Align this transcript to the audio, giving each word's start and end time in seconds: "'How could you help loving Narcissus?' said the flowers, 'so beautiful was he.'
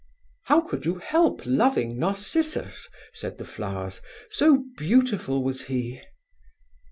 "'How 0.45 0.61
could 0.61 0.83
you 0.83 0.95
help 0.95 1.43
loving 1.45 1.99
Narcissus?' 1.99 2.89
said 3.13 3.37
the 3.37 3.45
flowers, 3.45 4.01
'so 4.31 4.63
beautiful 4.75 5.43
was 5.43 5.67
he.' 5.67 6.01